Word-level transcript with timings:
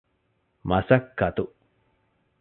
މަސައްކަތު 0.69 1.45